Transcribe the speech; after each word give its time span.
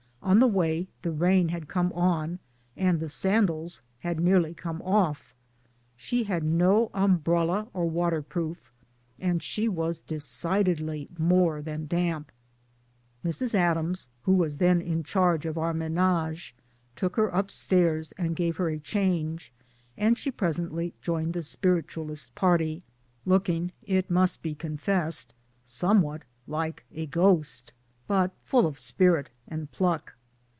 On 0.23 0.39
the 0.39 0.47
way 0.47 0.87
the 1.01 1.11
rain 1.11 1.49
had 1.49 1.67
come 1.67 1.91
on, 1.91 2.39
and 2.77 2.99
the 3.01 3.09
sandals 3.09 3.81
had 3.99 4.17
nearly 4.19 4.53
come 4.53 4.81
off. 4.83 5.35
She 5.97 6.23
had 6.23 6.41
no 6.43 6.89
umbrella 6.93 7.67
or 7.73 7.89
waterproof; 7.89 8.71
and 9.19 9.43
she 9.43 9.67
was 9.67 9.99
decidedly 9.99 11.09
more 11.17 11.61
than 11.61 11.85
damp. 11.87 12.31
Mrs. 13.25 13.53
Adams, 13.55 14.07
who 14.23 14.31
was 14.33 14.55
then 14.57 14.79
in 14.79 15.03
charge 15.03 15.45
of 15.45 15.57
our 15.57 15.73
menage, 15.73 16.55
took 16.95 17.17
her 17.17 17.27
upstairs 17.29 18.13
and 18.13 18.33
gave 18.35 18.55
her 18.55 18.69
a 18.69 18.79
change, 18.79 19.51
and 19.97 20.17
she 20.17 20.31
presently 20.31 20.93
joined 21.01 21.33
the 21.33 21.41
Spiritualist 21.43 22.33
party, 22.35 22.83
looking 23.25 23.73
it 23.83 24.09
must 24.09 24.41
be 24.41 24.55
confessed 24.55 25.33
somewhat 25.63 26.21
like 26.47 26.85
MY 26.91 26.95
DAYS 26.95 27.03
AND 27.05 27.11
DREAMS 27.11 27.13
a 27.13 27.13
ghost; 27.33 27.73
but 28.07 28.31
full 28.43 28.65
of 28.67 28.77
spirit 28.79 29.29
and 29.47 29.69
pluck. 29.73 30.15